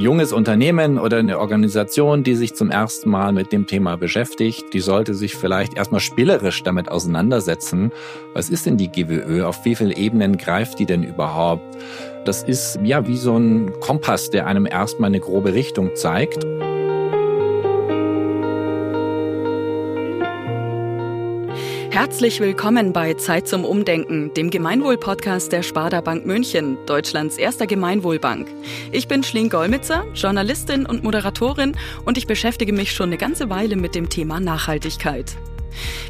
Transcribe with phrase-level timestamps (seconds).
[0.00, 4.80] junges Unternehmen oder eine Organisation, die sich zum ersten Mal mit dem Thema beschäftigt, die
[4.80, 7.92] sollte sich vielleicht erstmal spielerisch damit auseinandersetzen.
[8.34, 9.44] Was ist denn die GWÖ?
[9.44, 11.76] Auf wie vielen Ebenen greift die denn überhaupt?
[12.24, 16.44] Das ist ja wie so ein Kompass, der einem erstmal eine grobe Richtung zeigt.
[22.00, 28.48] Herzlich willkommen bei Zeit zum Umdenken, dem Gemeinwohl-Podcast der Sparda Bank München, Deutschlands erster Gemeinwohlbank.
[28.90, 33.76] Ich bin Schling Golmitzer, Journalistin und Moderatorin und ich beschäftige mich schon eine ganze Weile
[33.76, 35.36] mit dem Thema Nachhaltigkeit.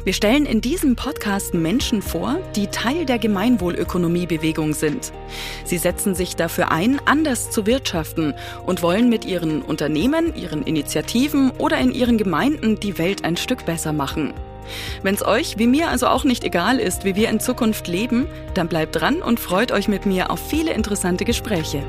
[0.05, 5.11] Wir stellen in diesem Podcast Menschen vor, die Teil der Gemeinwohlökonomiebewegung sind.
[5.65, 8.33] Sie setzen sich dafür ein, anders zu wirtschaften
[8.65, 13.65] und wollen mit ihren Unternehmen, ihren Initiativen oder in ihren Gemeinden die Welt ein Stück
[13.65, 14.33] besser machen.
[15.03, 18.27] Wenn es euch wie mir also auch nicht egal ist, wie wir in Zukunft leben,
[18.53, 21.83] dann bleibt dran und freut euch mit mir auf viele interessante Gespräche.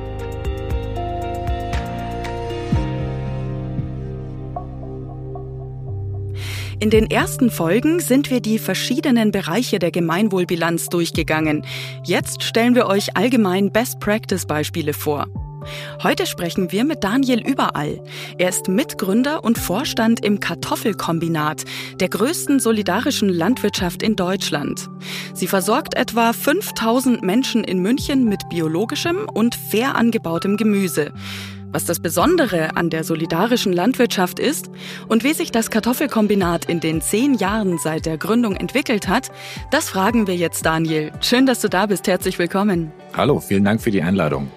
[6.83, 11.65] In den ersten Folgen sind wir die verschiedenen Bereiche der Gemeinwohlbilanz durchgegangen.
[12.03, 15.27] Jetzt stellen wir euch allgemein Best-Practice-Beispiele vor.
[16.01, 18.01] Heute sprechen wir mit Daniel Überall.
[18.37, 21.63] Er ist Mitgründer und Vorstand im Kartoffelkombinat,
[21.99, 24.89] der größten solidarischen Landwirtschaft in Deutschland.
[25.33, 31.11] Sie versorgt etwa 5000 Menschen in München mit biologischem und fair angebautem Gemüse.
[31.73, 34.69] Was das Besondere an der solidarischen Landwirtschaft ist
[35.07, 39.31] und wie sich das Kartoffelkombinat in den zehn Jahren seit der Gründung entwickelt hat,
[39.71, 41.11] das fragen wir jetzt Daniel.
[41.19, 42.07] Schön, dass du da bist.
[42.07, 42.91] Herzlich willkommen.
[43.17, 44.51] Hallo, vielen Dank für die Einladung.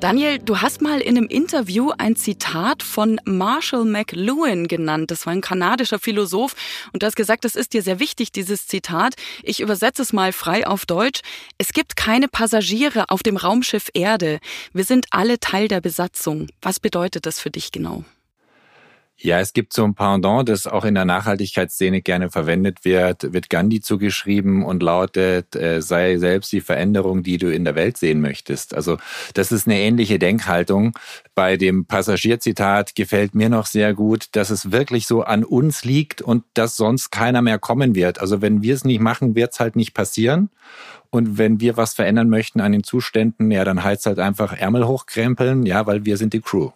[0.00, 5.10] Daniel, du hast mal in einem Interview ein Zitat von Marshall McLuhan genannt.
[5.10, 6.56] Das war ein kanadischer Philosoph
[6.94, 9.14] und du hast gesagt, das ist dir sehr wichtig, dieses Zitat.
[9.42, 11.20] Ich übersetze es mal frei auf Deutsch.
[11.58, 14.40] Es gibt keine Passagiere auf dem Raumschiff Erde.
[14.72, 16.46] Wir sind alle Teil der Besatzung.
[16.62, 18.02] Was bedeutet das für dich genau?
[19.22, 23.50] Ja, es gibt so ein Pendant, das auch in der Nachhaltigkeitsszene gerne verwendet wird, wird
[23.50, 28.22] Gandhi zugeschrieben und lautet, äh, sei selbst die Veränderung, die du in der Welt sehen
[28.22, 28.74] möchtest.
[28.74, 28.96] Also
[29.34, 30.96] das ist eine ähnliche Denkhaltung.
[31.34, 36.22] Bei dem Passagierzitat gefällt mir noch sehr gut, dass es wirklich so an uns liegt
[36.22, 38.22] und dass sonst keiner mehr kommen wird.
[38.22, 40.48] Also wenn wir es nicht machen, wird es halt nicht passieren.
[41.10, 44.86] Und wenn wir was verändern möchten an den Zuständen, ja, dann heißt halt einfach Ärmel
[44.86, 46.70] hochkrempeln, ja, weil wir sind die Crew.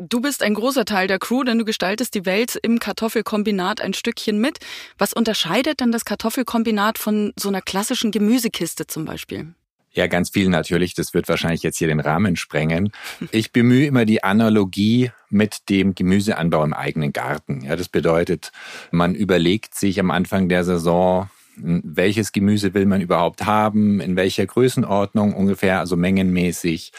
[0.00, 3.94] Du bist ein großer Teil der Crew, denn du gestaltest die Welt im Kartoffelkombinat ein
[3.94, 4.60] Stückchen mit.
[4.96, 9.54] Was unterscheidet denn das Kartoffelkombinat von so einer klassischen Gemüsekiste zum Beispiel?
[9.90, 10.94] Ja, ganz viel natürlich.
[10.94, 12.92] Das wird wahrscheinlich jetzt hier den Rahmen sprengen.
[13.32, 17.62] Ich bemühe immer die Analogie mit dem Gemüseanbau im eigenen Garten.
[17.62, 18.52] Ja, das bedeutet,
[18.92, 24.46] man überlegt sich am Anfang der Saison, welches Gemüse will man überhaupt haben, in welcher
[24.46, 26.92] Größenordnung ungefähr, also mengenmäßig.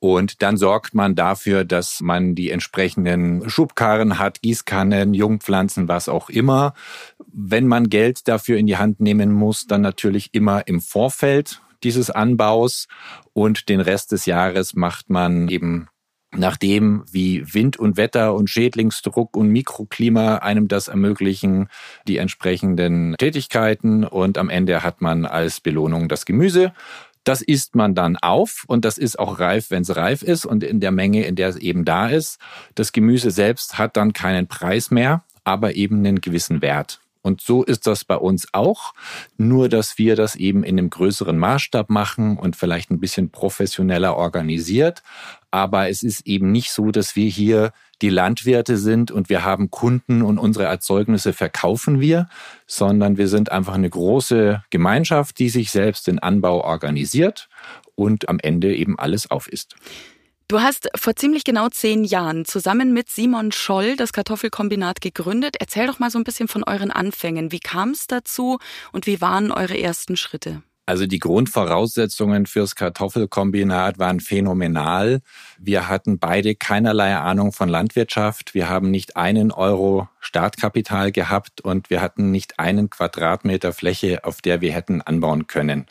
[0.00, 6.30] Und dann sorgt man dafür, dass man die entsprechenden Schubkarren hat, Gießkannen, Jungpflanzen, was auch
[6.30, 6.72] immer.
[7.30, 12.10] Wenn man Geld dafür in die Hand nehmen muss, dann natürlich immer im Vorfeld dieses
[12.10, 12.88] Anbaus.
[13.34, 15.88] Und den Rest des Jahres macht man eben
[16.32, 21.68] nachdem wie Wind und Wetter und Schädlingsdruck und Mikroklima einem das ermöglichen,
[22.06, 24.04] die entsprechenden Tätigkeiten.
[24.04, 26.72] Und am Ende hat man als Belohnung das Gemüse
[27.24, 30.64] das isst man dann auf und das ist auch reif, wenn es reif ist und
[30.64, 32.38] in der Menge, in der es eben da ist.
[32.74, 37.00] Das Gemüse selbst hat dann keinen Preis mehr, aber eben einen gewissen Wert.
[37.22, 38.94] Und so ist das bei uns auch,
[39.36, 44.16] nur dass wir das eben in einem größeren Maßstab machen und vielleicht ein bisschen professioneller
[44.16, 45.02] organisiert.
[45.50, 49.70] Aber es ist eben nicht so, dass wir hier die Landwirte sind und wir haben
[49.70, 52.28] Kunden und unsere Erzeugnisse verkaufen wir,
[52.66, 57.48] sondern wir sind einfach eine große Gemeinschaft, die sich selbst den Anbau organisiert
[57.94, 59.76] und am Ende eben alles aufisst.
[60.48, 65.54] Du hast vor ziemlich genau zehn Jahren zusammen mit Simon Scholl das Kartoffelkombinat gegründet.
[65.60, 67.52] Erzähl doch mal so ein bisschen von euren Anfängen.
[67.52, 68.58] Wie kam es dazu
[68.90, 70.64] und wie waren eure ersten Schritte?
[70.90, 75.20] Also die Grundvoraussetzungen fürs Kartoffelkombinat waren phänomenal.
[75.56, 78.54] Wir hatten beide keinerlei Ahnung von Landwirtschaft.
[78.54, 84.42] Wir haben nicht einen Euro Startkapital gehabt und wir hatten nicht einen Quadratmeter Fläche, auf
[84.42, 85.86] der wir hätten anbauen können.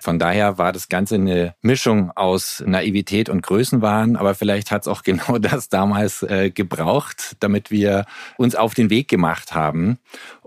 [0.00, 4.88] Von daher war das Ganze eine Mischung aus Naivität und Größenwahn, aber vielleicht hat es
[4.88, 8.06] auch genau das damals äh, gebraucht, damit wir
[8.36, 9.98] uns auf den Weg gemacht haben.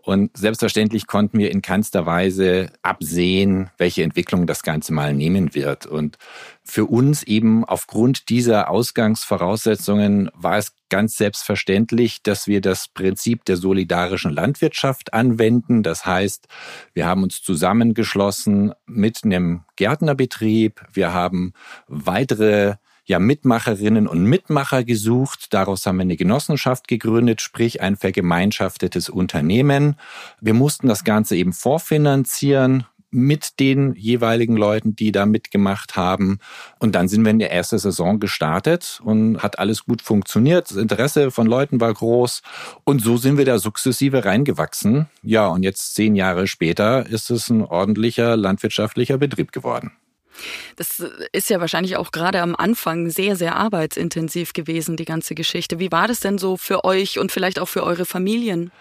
[0.03, 5.85] Und selbstverständlich konnten wir in keinster Weise absehen, welche Entwicklung das Ganze mal nehmen wird.
[5.85, 6.17] Und
[6.63, 13.57] für uns eben aufgrund dieser Ausgangsvoraussetzungen war es ganz selbstverständlich, dass wir das Prinzip der
[13.57, 15.83] solidarischen Landwirtschaft anwenden.
[15.83, 16.47] Das heißt,
[16.93, 20.81] wir haben uns zusammengeschlossen mit einem Gärtnerbetrieb.
[20.91, 21.53] Wir haben
[21.87, 22.75] weitere
[23.11, 25.53] ja Mitmacherinnen und Mitmacher gesucht.
[25.53, 29.95] Daraus haben wir eine Genossenschaft gegründet, sprich ein vergemeinschaftetes Unternehmen.
[30.39, 36.39] Wir mussten das Ganze eben vorfinanzieren mit den jeweiligen Leuten, die da mitgemacht haben.
[36.79, 40.71] Und dann sind wir in der ersten Saison gestartet und hat alles gut funktioniert.
[40.71, 42.41] Das Interesse von Leuten war groß.
[42.85, 45.07] Und so sind wir da sukzessive reingewachsen.
[45.23, 49.91] Ja, und jetzt zehn Jahre später ist es ein ordentlicher landwirtschaftlicher Betrieb geworden.
[50.75, 55.79] Das ist ja wahrscheinlich auch gerade am Anfang sehr, sehr arbeitsintensiv gewesen, die ganze Geschichte.
[55.79, 58.71] Wie war das denn so für euch und vielleicht auch für eure Familien?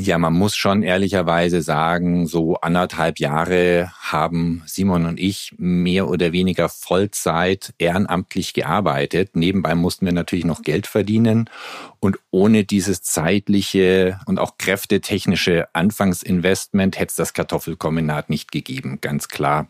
[0.00, 6.30] Ja, man muss schon ehrlicherweise sagen, so anderthalb Jahre haben Simon und ich mehr oder
[6.30, 9.34] weniger Vollzeit ehrenamtlich gearbeitet.
[9.34, 11.50] Nebenbei mussten wir natürlich noch Geld verdienen.
[11.98, 19.26] Und ohne dieses zeitliche und auch kräftetechnische Anfangsinvestment hätte es das Kartoffelkombinat nicht gegeben, ganz
[19.26, 19.68] klar.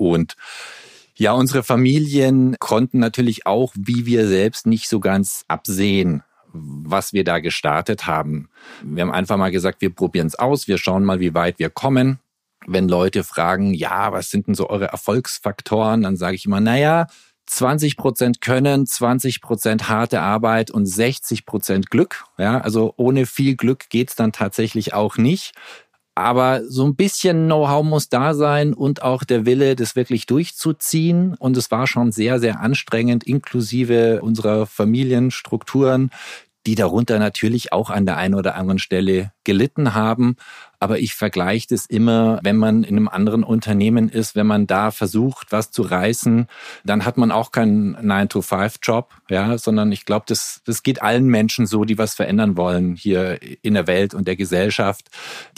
[0.00, 0.36] Und
[1.14, 7.22] ja, unsere Familien konnten natürlich auch, wie wir selbst, nicht so ganz absehen, was wir
[7.22, 8.48] da gestartet haben.
[8.82, 11.68] Wir haben einfach mal gesagt, wir probieren es aus, wir schauen mal, wie weit wir
[11.68, 12.18] kommen.
[12.66, 17.06] Wenn Leute fragen, ja, was sind denn so eure Erfolgsfaktoren, dann sage ich immer, naja,
[17.46, 22.24] 20 Prozent Können, 20 Prozent harte Arbeit und 60 Prozent Glück.
[22.38, 25.52] Ja, also ohne viel Glück geht's dann tatsächlich auch nicht.
[26.14, 31.34] Aber so ein bisschen Know-how muss da sein und auch der Wille, das wirklich durchzuziehen.
[31.38, 36.10] Und es war schon sehr, sehr anstrengend, inklusive unserer Familienstrukturen,
[36.66, 40.36] die darunter natürlich auch an der einen oder anderen Stelle gelitten haben.
[40.78, 44.90] Aber ich vergleiche das immer, wenn man in einem anderen Unternehmen ist, wenn man da
[44.90, 46.46] versucht, was zu reißen,
[46.84, 51.66] dann hat man auch keinen 9-to-5-Job, ja, sondern ich glaube, das, das geht allen Menschen
[51.66, 55.08] so, die was verändern wollen hier in der Welt und der Gesellschaft.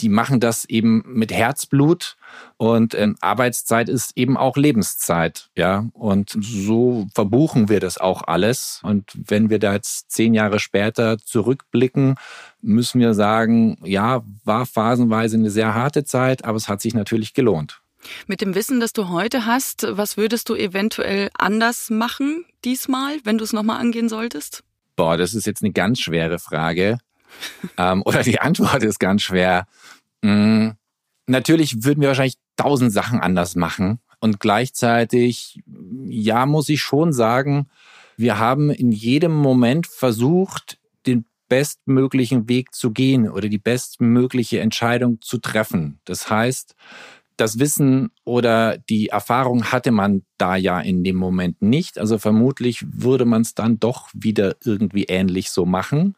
[0.01, 2.17] Die machen das eben mit Herzblut
[2.57, 5.85] und ähm, Arbeitszeit ist eben auch Lebenszeit, ja.
[5.93, 8.79] Und so verbuchen wir das auch alles.
[8.83, 12.15] Und wenn wir da jetzt zehn Jahre später zurückblicken,
[12.61, 17.33] müssen wir sagen, ja, war phasenweise eine sehr harte Zeit, aber es hat sich natürlich
[17.33, 17.81] gelohnt.
[18.27, 23.37] Mit dem Wissen, das du heute hast, was würdest du eventuell anders machen diesmal, wenn
[23.37, 24.63] du es nochmal angehen solltest?
[24.95, 26.97] Boah, das ist jetzt eine ganz schwere Frage.
[27.77, 29.65] ähm, oder die Antwort ist ganz schwer.
[30.23, 30.75] Hm,
[31.27, 33.99] natürlich würden wir wahrscheinlich tausend Sachen anders machen.
[34.19, 35.61] Und gleichzeitig,
[36.05, 37.67] ja, muss ich schon sagen,
[38.15, 45.19] wir haben in jedem Moment versucht, den bestmöglichen Weg zu gehen oder die bestmögliche Entscheidung
[45.21, 45.99] zu treffen.
[46.05, 46.75] Das heißt,
[47.37, 51.97] das Wissen oder die Erfahrung hatte man da ja in dem Moment nicht.
[51.97, 56.15] Also vermutlich würde man es dann doch wieder irgendwie ähnlich so machen.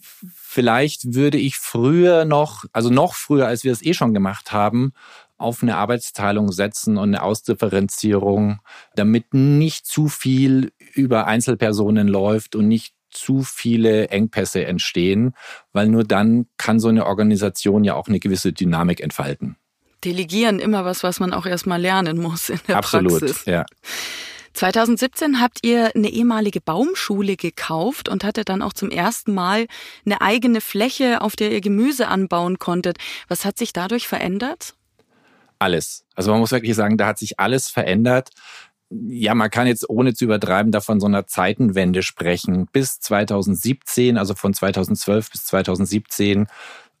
[0.00, 4.92] Vielleicht würde ich früher noch, also noch früher, als wir es eh schon gemacht haben,
[5.38, 8.60] auf eine Arbeitsteilung setzen und eine Ausdifferenzierung,
[8.94, 15.34] damit nicht zu viel über Einzelpersonen läuft und nicht zu viele Engpässe entstehen,
[15.72, 19.56] weil nur dann kann so eine Organisation ja auch eine gewisse Dynamik entfalten.
[20.04, 23.44] Delegieren immer was, was man auch erstmal lernen muss in der Absolut, Praxis.
[23.46, 23.64] ja.
[24.54, 29.66] 2017 habt ihr eine ehemalige Baumschule gekauft und hattet dann auch zum ersten Mal
[30.04, 32.98] eine eigene Fläche, auf der ihr Gemüse anbauen konntet.
[33.28, 34.74] Was hat sich dadurch verändert?
[35.58, 36.04] Alles.
[36.14, 38.30] Also man muss wirklich sagen, da hat sich alles verändert
[38.90, 42.66] ja, man kann jetzt ohne zu übertreiben davon so einer Zeitenwende sprechen.
[42.72, 46.48] Bis 2017, also von 2012 bis 2017,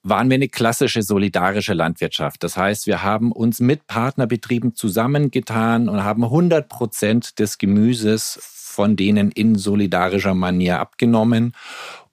[0.02, 2.42] waren wir eine klassische solidarische Landwirtschaft.
[2.42, 8.96] Das heißt, wir haben uns mit Partnerbetrieben zusammengetan und haben 100 Prozent des Gemüses von
[8.96, 11.54] denen in solidarischer Manier abgenommen.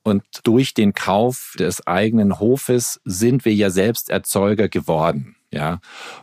[0.03, 5.35] Und durch den Kauf des eigenen Hofes sind wir ja selbst Erzeuger geworden.
[5.49, 5.79] Ja,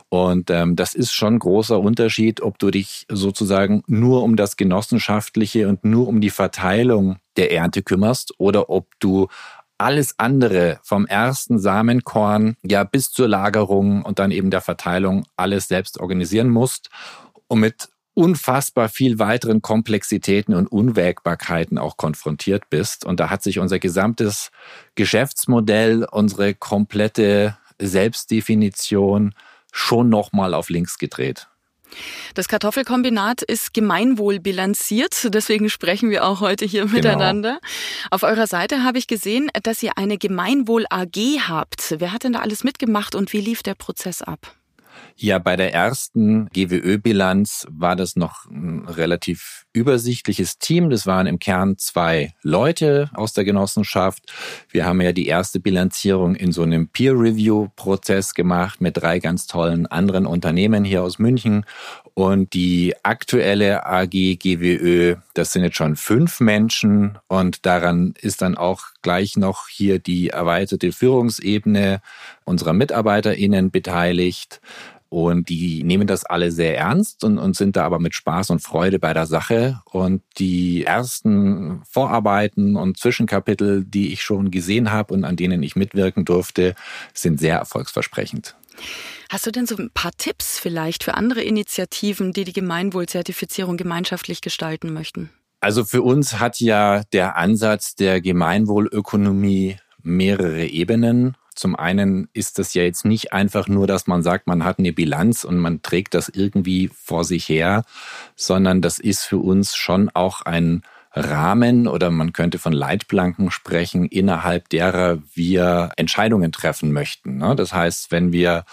[0.09, 4.55] und ähm, das ist schon ein großer Unterschied, ob du dich sozusagen nur um das
[4.55, 9.27] Genossenschaftliche und nur um die Verteilung der Ernte kümmerst oder ob du
[9.77, 15.67] alles andere vom ersten Samenkorn ja bis zur Lagerung und dann eben der Verteilung alles
[15.67, 16.89] selbst organisieren musst
[17.47, 23.05] und mit unfassbar viel weiteren Komplexitäten und Unwägbarkeiten auch konfrontiert bist.
[23.05, 24.51] Und da hat sich unser gesamtes
[24.95, 29.35] Geschäftsmodell, unsere komplette Selbstdefinition
[29.71, 31.49] schon nochmal auf links gedreht.
[32.33, 36.95] Das Kartoffelkombinat ist gemeinwohlbilanziert, deswegen sprechen wir auch heute hier genau.
[36.95, 37.59] miteinander.
[38.11, 41.95] Auf eurer Seite habe ich gesehen, dass ihr eine Gemeinwohl AG habt.
[41.99, 44.55] Wer hat denn da alles mitgemacht und wie lief der Prozess ab?
[45.15, 50.89] Ja, bei der ersten GWÖ-Bilanz war das noch ein relativ übersichtliches Team.
[50.89, 54.33] Das waren im Kern zwei Leute aus der Genossenschaft.
[54.69, 59.85] Wir haben ja die erste Bilanzierung in so einem Peer-Review-Prozess gemacht mit drei ganz tollen
[59.85, 61.65] anderen Unternehmen hier aus München.
[62.15, 67.17] Und die aktuelle AG GWÖ, das sind jetzt schon fünf Menschen.
[67.27, 71.99] Und daran ist dann auch gleich noch hier die erweiterte Führungsebene
[72.45, 74.61] unserer MitarbeiterInnen beteiligt.
[75.09, 78.61] Und die nehmen das alle sehr ernst und, und sind da aber mit Spaß und
[78.61, 79.81] Freude bei der Sache.
[79.91, 85.75] Und die ersten Vorarbeiten und Zwischenkapitel, die ich schon gesehen habe und an denen ich
[85.75, 86.75] mitwirken durfte,
[87.13, 88.55] sind sehr erfolgsversprechend.
[89.29, 94.41] Hast du denn so ein paar Tipps vielleicht für andere Initiativen, die die Gemeinwohlzertifizierung gemeinschaftlich
[94.41, 95.29] gestalten möchten?
[95.59, 101.35] Also für uns hat ja der Ansatz der Gemeinwohlökonomie mehrere Ebenen.
[101.55, 104.93] Zum einen ist das ja jetzt nicht einfach nur, dass man sagt, man hat eine
[104.93, 107.83] Bilanz und man trägt das irgendwie vor sich her,
[108.35, 110.83] sondern das ist für uns schon auch ein
[111.15, 117.37] Rahmen oder man könnte von Leitplanken sprechen, innerhalb derer wir Entscheidungen treffen möchten.
[117.37, 117.55] Ne?
[117.55, 118.65] Das heißt, wenn wir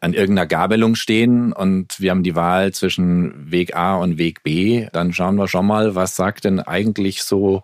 [0.00, 4.86] an irgendeiner Gabelung stehen und wir haben die Wahl zwischen Weg A und Weg B,
[4.92, 7.62] dann schauen wir schon mal, was sagt denn eigentlich so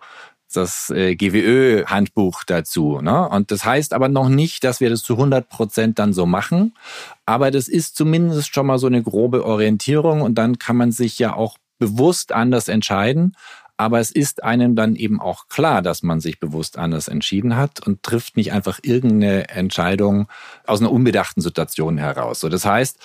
[0.53, 2.99] das äh, GWÖ-Handbuch dazu.
[3.01, 3.29] Ne?
[3.29, 6.75] Und das heißt aber noch nicht, dass wir das zu 100 Prozent dann so machen.
[7.25, 11.19] Aber das ist zumindest schon mal so eine grobe Orientierung und dann kann man sich
[11.19, 13.35] ja auch bewusst anders entscheiden.
[13.81, 17.79] Aber es ist einem dann eben auch klar, dass man sich bewusst anders entschieden hat
[17.83, 20.27] und trifft nicht einfach irgendeine Entscheidung
[20.67, 22.41] aus einer unbedachten Situation heraus.
[22.41, 22.99] So, das heißt,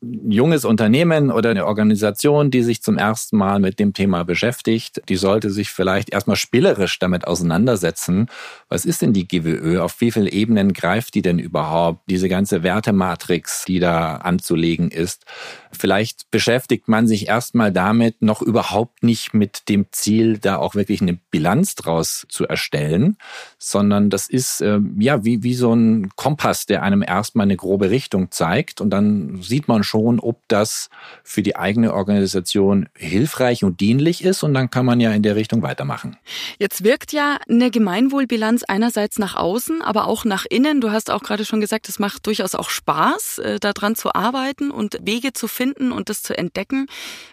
[0.00, 5.16] junges Unternehmen oder eine Organisation, die sich zum ersten Mal mit dem Thema beschäftigt, die
[5.16, 8.28] sollte sich vielleicht erstmal spielerisch damit auseinandersetzen.
[8.70, 9.80] Was ist denn die GWÖ?
[9.80, 12.00] Auf wie vielen Ebenen greift die denn überhaupt?
[12.08, 15.26] Diese ganze Wertematrix, die da anzulegen ist.
[15.74, 21.00] Vielleicht beschäftigt man sich erstmal damit, noch überhaupt nicht mit dem Ziel, da auch wirklich
[21.00, 23.16] eine Bilanz draus zu erstellen,
[23.58, 27.88] sondern das ist äh, ja wie, wie so ein Kompass, der einem erstmal eine grobe
[27.88, 30.90] Richtung zeigt und dann sieht man schon, ob das
[31.24, 35.36] für die eigene Organisation hilfreich und dienlich ist und dann kann man ja in der
[35.36, 36.18] Richtung weitermachen.
[36.58, 40.82] Jetzt wirkt ja eine Gemeinwohlbilanz einerseits nach außen, aber auch nach innen.
[40.82, 44.70] Du hast auch gerade schon gesagt, es macht durchaus auch Spaß, äh, daran zu arbeiten
[44.70, 46.86] und Wege zu finden und das zu entdecken.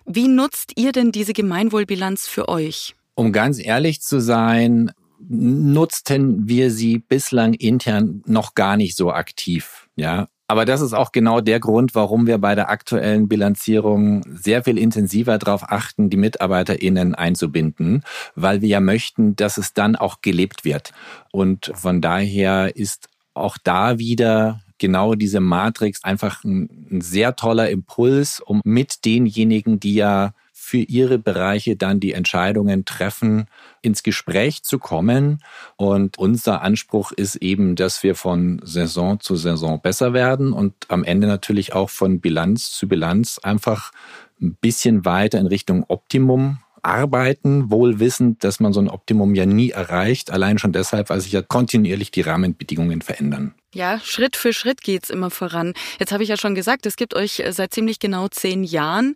[0.05, 2.95] Wie nutzt ihr denn diese Gemeinwohlbilanz für euch?
[3.15, 4.91] Um ganz ehrlich zu sein,
[5.27, 9.89] nutzten wir sie bislang intern noch gar nicht so aktiv.
[9.95, 14.63] Ja, aber das ist auch genau der Grund, warum wir bei der aktuellen Bilanzierung sehr
[14.63, 20.21] viel intensiver darauf achten, die MitarbeiterInnen einzubinden, weil wir ja möchten, dass es dann auch
[20.21, 20.91] gelebt wird.
[21.31, 27.69] Und von daher ist auch da wieder genau diese Matrix einfach ein, ein sehr toller
[27.69, 30.33] Impuls, um mit denjenigen, die ja
[30.69, 33.47] für ihre Bereiche dann die Entscheidungen treffen,
[33.81, 35.41] ins Gespräch zu kommen.
[35.77, 41.03] Und unser Anspruch ist eben, dass wir von Saison zu Saison besser werden und am
[41.03, 43.91] Ende natürlich auch von Bilanz zu Bilanz einfach
[44.41, 49.45] ein bisschen weiter in Richtung Optimum arbeiten, wohl wissend, dass man so ein Optimum ja
[49.45, 53.53] nie erreicht, allein schon deshalb, weil sich ja kontinuierlich die Rahmenbedingungen verändern.
[53.73, 55.73] Ja, Schritt für Schritt geht's immer voran.
[55.99, 59.13] Jetzt habe ich ja schon gesagt, es gibt euch seit ziemlich genau zehn Jahren.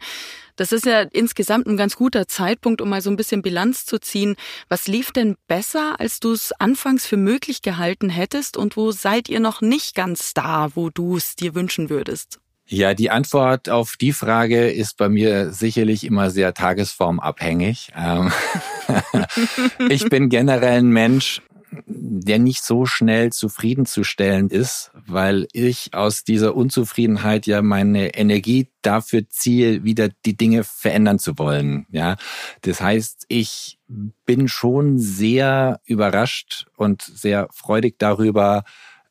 [0.56, 4.00] Das ist ja insgesamt ein ganz guter Zeitpunkt, um mal so ein bisschen Bilanz zu
[4.00, 4.36] ziehen.
[4.70, 8.56] Was lief denn besser, als du es anfangs für möglich gehalten hättest?
[8.56, 12.40] Und wo seid ihr noch nicht ganz da, wo du es dir wünschen würdest?
[12.66, 17.92] Ja, die Antwort auf die Frage ist bei mir sicherlich immer sehr tagesformabhängig.
[17.96, 18.32] Ähm,
[19.90, 21.42] ich bin generell ein Mensch,
[21.86, 29.28] der nicht so schnell zufriedenzustellen ist, weil ich aus dieser Unzufriedenheit ja meine Energie dafür
[29.30, 31.86] ziehe, wieder die Dinge verändern zu wollen.
[31.92, 32.16] Ja,
[32.62, 33.80] das heißt, ich
[34.26, 38.64] bin schon sehr überrascht und sehr freudig darüber,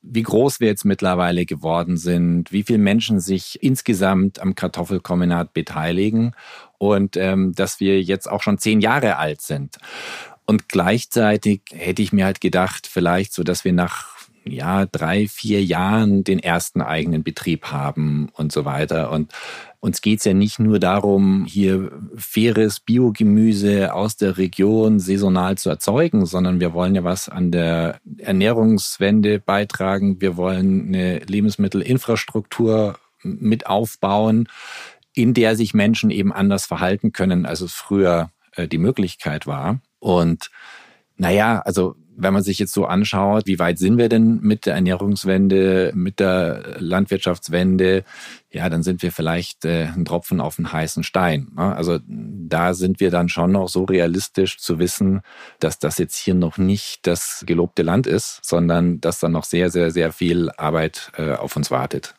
[0.03, 6.35] wie groß wir jetzt mittlerweile geworden sind, wie viele Menschen sich insgesamt am Kartoffelkombinat beteiligen
[6.79, 9.79] und ähm, dass wir jetzt auch schon zehn Jahre alt sind.
[10.45, 15.63] Und gleichzeitig hätte ich mir halt gedacht, vielleicht so, dass wir nach ja, drei, vier
[15.63, 19.11] Jahren den ersten eigenen Betrieb haben und so weiter.
[19.11, 19.33] Und
[19.81, 26.27] uns geht's ja nicht nur darum, hier faires Biogemüse aus der Region saisonal zu erzeugen,
[26.27, 30.21] sondern wir wollen ja was an der Ernährungswende beitragen.
[30.21, 34.49] Wir wollen eine Lebensmittelinfrastruktur mit aufbauen,
[35.15, 39.81] in der sich Menschen eben anders verhalten können, als es früher äh, die Möglichkeit war.
[39.99, 40.51] Und
[41.17, 44.75] Naja, also wenn man sich jetzt so anschaut, wie weit sind wir denn mit der
[44.75, 48.05] Ernährungswende, mit der Landwirtschaftswende,
[48.51, 51.49] ja, dann sind wir vielleicht äh, ein Tropfen auf einen heißen Stein.
[51.57, 51.75] Ne?
[51.75, 55.23] Also da sind wir dann schon noch so realistisch zu wissen,
[55.59, 59.71] dass das jetzt hier noch nicht das gelobte Land ist, sondern dass da noch sehr,
[59.71, 62.15] sehr, sehr viel Arbeit äh, auf uns wartet.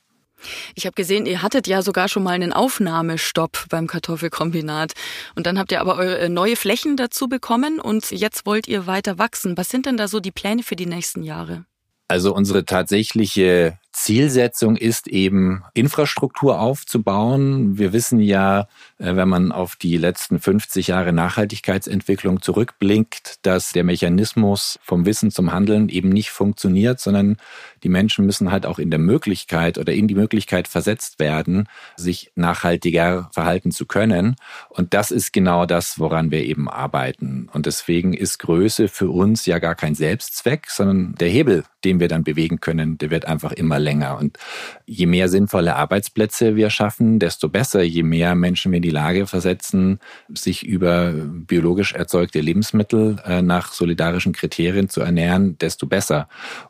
[0.76, 4.94] Ich habe gesehen, ihr hattet ja sogar schon mal einen Aufnahmestopp beim Kartoffelkombinat.
[5.36, 8.88] Und dann habt ihr aber eure äh, neue Flächen dazu bekommen und jetzt wollt ihr
[8.88, 9.58] weiter wachsen.
[9.58, 11.66] Was sind denn da so die Pläne für die nächsten Jahre?
[12.08, 17.78] Also unsere tatsächliche Zielsetzung ist eben Infrastruktur aufzubauen.
[17.78, 23.84] Wir wissen ja, äh, wenn man auf die letzten 50 Jahre Nachhaltigkeitsentwicklung zurückblickt, dass der
[23.84, 27.38] Mechanismus vom Wissen zum Handeln eben nicht funktioniert, sondern
[27.84, 32.32] die Menschen müssen halt auch in der Möglichkeit oder in die Möglichkeit versetzt werden, sich
[32.36, 34.36] nachhaltiger verhalten zu können.
[34.70, 37.48] Und das ist genau das, woran wir eben arbeiten.
[37.54, 42.08] Und deswegen ist Größe für uns ja gar kein Selbstzweck, sondern der Hebel, den wir
[42.08, 44.18] dann bewegen können, der wird einfach immer länger.
[44.18, 44.38] Und
[44.86, 47.84] je mehr sinnvolle Arbeitsplätze wir schaffen, desto besser.
[47.84, 50.00] Je mehr Menschen wir in die Lage versetzen,
[50.34, 56.28] sich über biologisch erzeugte Lebensmittel äh, nach solidarischen Kriterien zu ernähren, desto besser.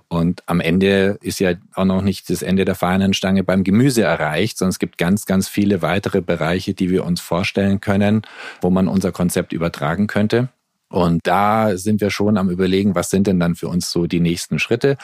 [0.09, 4.57] Und am Ende ist ja auch noch nicht das Ende der Fahnenstange beim Gemüse erreicht,
[4.57, 8.21] sondern es gibt ganz, ganz viele weitere Bereiche, die wir uns vorstellen können,
[8.61, 10.49] wo man unser Konzept übertragen könnte.
[10.93, 14.19] Und da sind wir schon am Überlegen, was sind denn dann für uns so die
[14.19, 14.97] nächsten Schritte.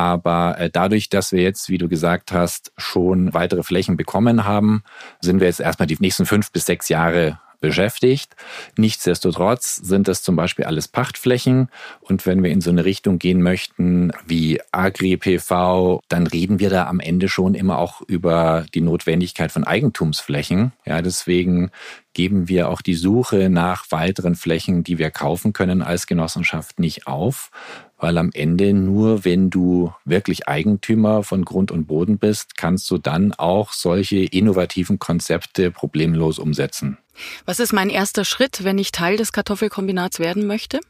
[0.00, 4.82] Aber äh, dadurch, dass wir jetzt, wie du gesagt hast, schon weitere Flächen bekommen haben,
[5.20, 8.34] sind wir jetzt erstmal die nächsten fünf bis sechs Jahre beschäftigt.
[8.78, 11.68] Nichtsdestotrotz sind das zum Beispiel alles Pachtflächen.
[12.00, 16.86] Und wenn wir in so eine Richtung gehen möchten wie Agri-PV, dann reden wir da
[16.86, 20.72] am Ende schon immer auch über die Notwendigkeit von Eigentumsflächen.
[20.86, 21.70] Ja, deswegen
[22.14, 27.06] geben wir auch die Suche nach weiteren Flächen, die wir kaufen können als Genossenschaft nicht
[27.06, 27.50] auf,
[28.00, 32.98] weil am Ende nur wenn du wirklich Eigentümer von Grund und Boden bist, kannst du
[32.98, 36.98] dann auch solche innovativen Konzepte problemlos umsetzen.
[37.44, 40.80] Was ist mein erster Schritt, wenn ich Teil des Kartoffelkombinats werden möchte?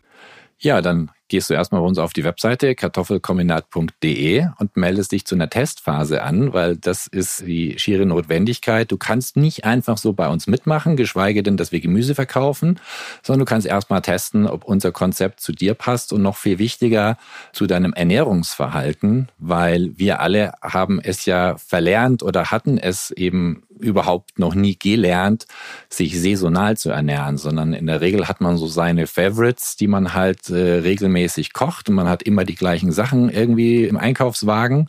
[0.59, 5.37] Ja, dann gehst du erstmal bei uns auf die Webseite kartoffelkombinat.de und meldest dich zu
[5.37, 8.91] einer Testphase an, weil das ist die schiere Notwendigkeit.
[8.91, 12.81] Du kannst nicht einfach so bei uns mitmachen, geschweige denn, dass wir Gemüse verkaufen,
[13.23, 17.17] sondern du kannst erstmal testen, ob unser Konzept zu dir passt und noch viel wichtiger
[17.53, 24.39] zu deinem Ernährungsverhalten, weil wir alle haben es ja verlernt oder hatten es eben überhaupt
[24.39, 25.47] noch nie gelernt,
[25.89, 30.13] sich saisonal zu ernähren, sondern in der Regel hat man so seine Favorites, die man
[30.13, 34.89] halt äh, regelmäßig regelmäßig kocht und man hat immer die gleichen Sachen irgendwie im Einkaufswagen.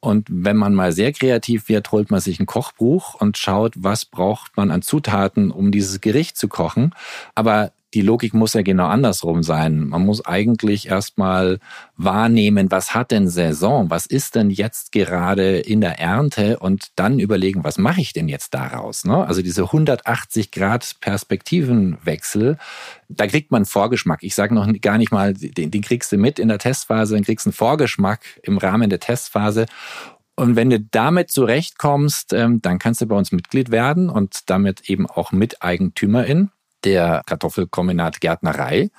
[0.00, 4.04] Und wenn man mal sehr kreativ wird, holt man sich ein Kochbuch und schaut, was
[4.04, 6.94] braucht man an Zutaten, um dieses Gericht zu kochen.
[7.34, 9.88] Aber die Logik muss ja genau andersrum sein.
[9.88, 11.60] Man muss eigentlich erstmal
[11.96, 13.90] wahrnehmen, was hat denn Saison?
[13.90, 16.58] Was ist denn jetzt gerade in der Ernte?
[16.58, 19.04] Und dann überlegen, was mache ich denn jetzt daraus?
[19.04, 19.24] Ne?
[19.26, 22.58] Also diese 180 Grad Perspektivenwechsel,
[23.08, 24.22] da kriegt man Vorgeschmack.
[24.22, 27.24] Ich sage noch gar nicht mal, den, den kriegst du mit in der Testphase, dann
[27.24, 29.66] kriegst du einen Vorgeschmack im Rahmen der Testphase.
[30.34, 34.90] Und wenn du damit zurechtkommst, ähm, dann kannst du bei uns Mitglied werden und damit
[34.90, 36.50] eben auch Miteigentümerin
[36.86, 38.90] der Kartoffelkombinat Gärtnerei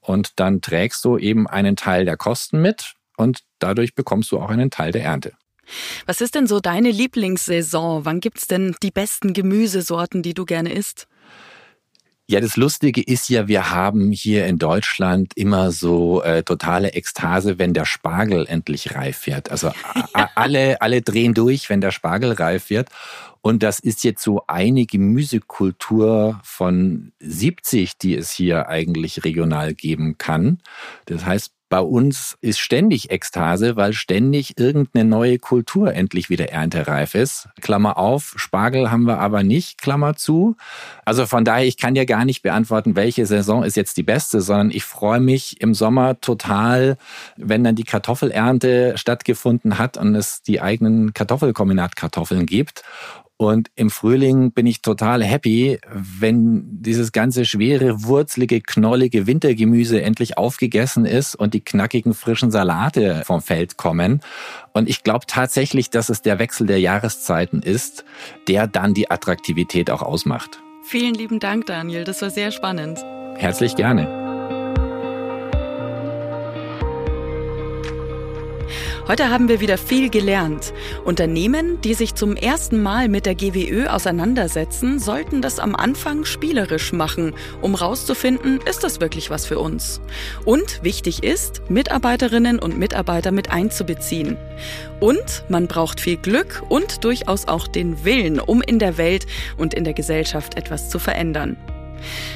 [0.00, 4.50] und dann trägst du eben einen Teil der Kosten mit und dadurch bekommst du auch
[4.50, 5.32] einen Teil der Ernte.
[6.06, 8.04] Was ist denn so deine Lieblingssaison?
[8.04, 11.08] Wann gibt's denn die besten Gemüsesorten, die du gerne isst?
[12.28, 17.60] Ja, das Lustige ist ja, wir haben hier in Deutschland immer so äh, totale Ekstase,
[17.60, 19.52] wenn der Spargel endlich reif wird.
[19.52, 19.70] Also
[20.34, 22.88] alle, alle drehen durch, wenn der Spargel reif wird.
[23.42, 30.18] Und das ist jetzt so eine Gemüsekultur von 70, die es hier eigentlich regional geben
[30.18, 30.58] kann.
[31.04, 37.14] Das heißt, bei uns ist ständig Ekstase, weil ständig irgendeine neue Kultur endlich wieder erntereif
[37.14, 37.48] ist.
[37.60, 40.56] Klammer auf, Spargel haben wir aber nicht, Klammer zu.
[41.04, 44.40] Also von daher, ich kann dir gar nicht beantworten, welche Saison ist jetzt die beste,
[44.40, 46.98] sondern ich freue mich im Sommer total,
[47.36, 52.84] wenn dann die Kartoffelernte stattgefunden hat und es die eigenen Kartoffelkombinatkartoffeln gibt.
[53.38, 60.38] Und im Frühling bin ich total happy, wenn dieses ganze schwere, wurzelige, knollige Wintergemüse endlich
[60.38, 64.20] aufgegessen ist und die knackigen, frischen Salate vom Feld kommen.
[64.72, 68.06] Und ich glaube tatsächlich, dass es der Wechsel der Jahreszeiten ist,
[68.48, 70.62] der dann die Attraktivität auch ausmacht.
[70.84, 72.04] Vielen lieben Dank, Daniel.
[72.04, 73.04] Das war sehr spannend.
[73.36, 74.15] Herzlich gerne.
[79.08, 80.74] Heute haben wir wieder viel gelernt.
[81.04, 86.92] Unternehmen, die sich zum ersten Mal mit der GWÖ auseinandersetzen, sollten das am Anfang spielerisch
[86.92, 90.00] machen, um rauszufinden, ist das wirklich was für uns?
[90.44, 94.36] Und wichtig ist, Mitarbeiterinnen und Mitarbeiter mit einzubeziehen.
[94.98, 99.72] Und man braucht viel Glück und durchaus auch den Willen, um in der Welt und
[99.72, 101.56] in der Gesellschaft etwas zu verändern.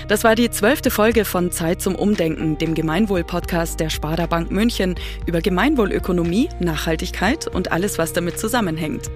[0.09, 4.95] Das war die zwölfte Folge von Zeit zum Umdenken, dem Gemeinwohl-Podcast der Sparda Bank München
[5.27, 9.11] über Gemeinwohlökonomie, Nachhaltigkeit und alles, was damit zusammenhängt.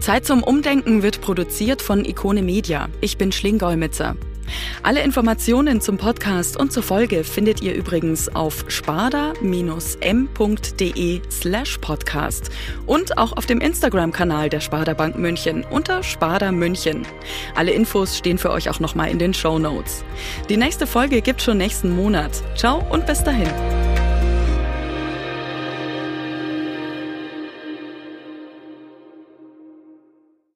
[0.00, 2.88] Zeit zum Umdenken wird produziert von Ikone Media.
[3.00, 4.16] Ich bin Schlinggolmitzer.
[4.82, 9.40] Alle Informationen zum Podcast und zur Folge findet ihr übrigens auf sparda-m.de
[11.30, 12.50] slash podcast
[12.86, 17.06] und auch auf dem Instagram-Kanal der Sparda Bank München unter Sparda München.
[17.54, 20.04] Alle Infos stehen für euch auch nochmal in den Show Notes.
[20.48, 22.30] Die nächste Folge gibt schon nächsten Monat.
[22.56, 23.87] Ciao und bis dahin.